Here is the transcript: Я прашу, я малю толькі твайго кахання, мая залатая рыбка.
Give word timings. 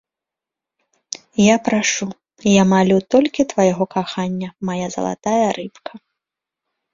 Я 1.53 1.57
прашу, 1.67 2.07
я 2.51 2.63
малю 2.71 2.97
толькі 3.17 3.45
твайго 3.53 3.83
кахання, 3.97 4.49
мая 4.71 4.87
залатая 4.97 5.47
рыбка. 5.61 5.93